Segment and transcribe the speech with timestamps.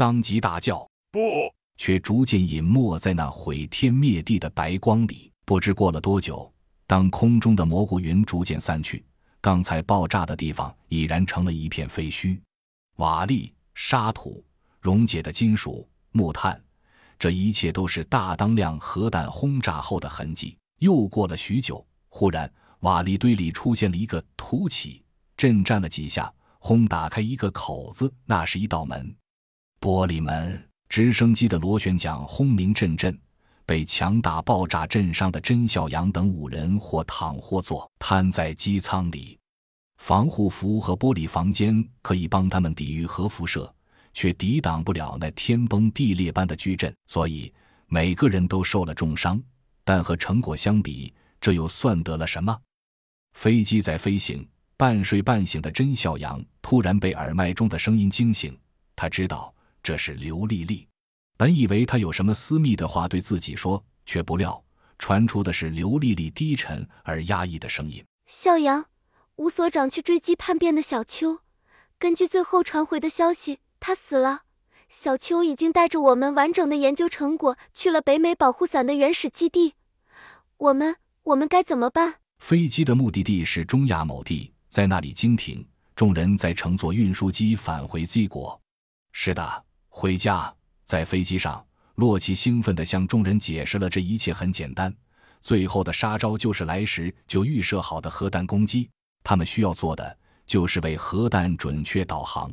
[0.00, 1.20] 桑吉大叫：“不！”
[1.76, 5.30] 却逐渐隐没在那毁天灭地的白光里。
[5.44, 6.50] 不知过了多久，
[6.86, 9.04] 当空中的蘑菇云逐渐散去，
[9.42, 12.40] 刚才爆炸的地方已然成了一片废墟。
[12.96, 14.42] 瓦砾、沙土、
[14.80, 16.58] 溶解的金属、木炭，
[17.18, 20.56] 这一切都是大当量核弹轰炸后的痕迹。
[20.78, 25.04] 又过了许久，忽然瓦砾堆里出现了一个凸起，
[25.36, 29.14] 震颤了几下，轰打开一个口子，那是一道门，
[29.80, 30.62] 玻璃门。
[30.88, 33.18] 直升机的螺旋桨轰鸣阵阵。
[33.64, 39.38] 被强大爆炸震伤的甄孝阳等五人或躺或坐，瘫在机舱里。
[39.98, 43.72] 防护服和玻璃房间可以帮他们抵御核辐射，
[44.12, 46.92] 却抵挡不了那天崩地裂般的巨震。
[47.06, 47.54] 所以
[47.86, 49.40] 每个人都受了重伤。
[49.84, 52.60] 但和成果相比，这又算得了什么？
[53.34, 54.44] 飞机在飞行，
[54.76, 58.58] 半睡半醒的甄孝阳突然被耳麦中的声音惊醒。
[58.96, 60.86] 他知道这是刘丽丽。
[61.36, 64.62] 本以为她有什么私密的话对自己说，却不料
[64.98, 68.86] 传出的是刘丽丽低沉而压抑的声音：“笑阳，
[69.36, 71.40] 吴所长去追击叛变的小秋，
[71.98, 74.42] 根据最后传回的消息，他死了。
[74.88, 79.74] 小秋已经带着我们完整的研究成果去了北美保护伞的原始基地。
[80.56, 88.60] 我们，我们该怎么办？”飞机的目的地是中亚某地，在那里经停，众人在乘坐运输机返回 Z 国。
[89.12, 90.52] 是的，回家。
[90.86, 91.64] 在飞机上，
[91.96, 94.92] 洛奇兴奋地向众人解释了这一切很简单，
[95.40, 98.88] 最后的杀招就是来时就预设好的核弹攻击。
[99.22, 102.50] 他们需要做的就是为核弹准确导航。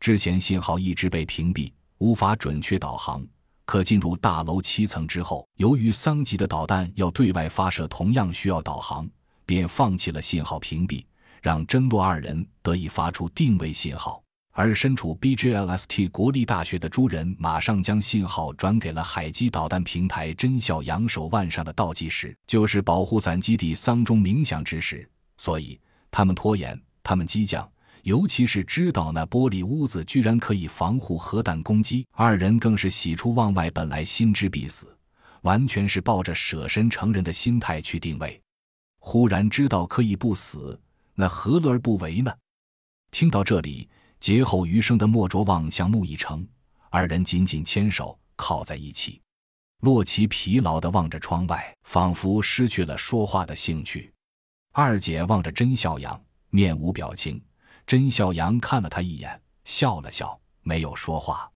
[0.00, 3.24] 之前信号一直被屏蔽，无法准确导航。
[3.66, 9.08] 可进入大楼七层之后，由于桑吉的导弹要对外发射，同样需要导航，
[9.46, 11.04] 便放弃了信号屏蔽，
[11.40, 14.20] 让真洛二人得以发出定位信号。
[14.52, 25.08] 而身处 BGLST 国立大学的朱人，马上将信号转给了海基导弹平台真孝阳手腕上的倒计时，就是保护伞基地丧钟鸣响之时。
[25.36, 25.80] 所以
[26.10, 27.66] 他们拖延，他们激将，
[28.02, 33.70] 尤其是知道那玻璃屋子居然可以防护核弹攻击，二人更是喜出望外。
[33.70, 34.94] 本来心知必死，
[35.42, 38.38] 完全是抱着舍身成仁的心态去定位。
[38.98, 40.78] 忽然知道可以不死，
[41.14, 42.34] 那何乐而不为呢？
[43.12, 43.88] 听到这里。
[44.20, 46.46] 劫后余生的莫卓望向穆以成，
[46.90, 49.18] 二人紧紧牵手靠在一起。
[49.80, 54.12] 洛奇疲劳地望着窗外，仿佛失去了说话的兴趣。
[54.72, 57.42] 二姐望着甄孝阳，面无表情。
[57.86, 61.50] 甄孝阳看了他一眼，笑了笑，没有说话。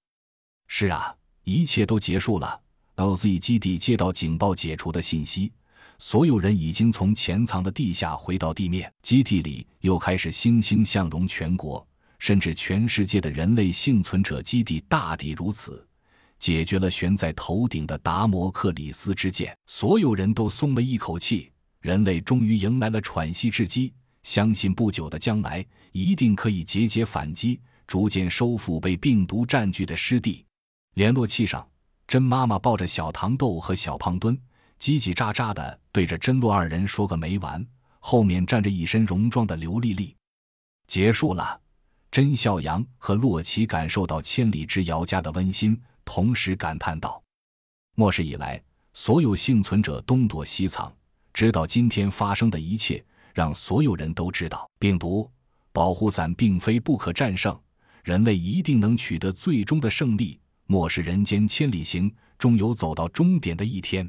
[0.66, 2.58] 是啊，一切都结束了。
[2.96, 5.52] LZ 基地接到警报解除的信息，
[5.98, 11.86] 所有人已经从潜藏的地下回到地面，基地里又开始欣欣向荣，全国。
[12.18, 15.86] 甚至全世界的人类幸存者基地大抵如此，
[16.38, 21.50] 解决了悬在头顶的达摩克里斯之剑，所有人都松了一口气。
[21.80, 23.92] 人类终于迎来了喘息之机，
[24.22, 30.44] 相信不久的将来一定可以节节反击，逐渐收复被病毒占据的失地。
[30.94, 31.68] 联络器上，
[32.08, 34.34] 甄妈妈抱着小糖豆和小胖墩，
[34.80, 37.66] 叽叽喳喳地对着甄洛二人说个没完。
[37.98, 40.14] 后面站着一身戎装的刘丽丽，
[40.86, 41.60] 结束了。
[42.14, 47.20] 甄孝阳和洛奇感受到千里之遥家的温馨，同时感叹道
[47.98, 50.94] ：“末世以来，所有幸存者东躲西藏，
[51.32, 53.04] 直到今天发生的一切，
[53.34, 55.28] 让所有人都知道，病毒
[55.72, 57.60] 保护伞并非不可战胜，
[58.04, 60.38] 人类一定能取得最终的胜利。
[60.66, 64.08] 末世人间千里行，终有走到终点的一天。”